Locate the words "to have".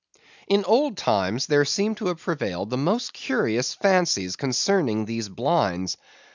2.01-2.17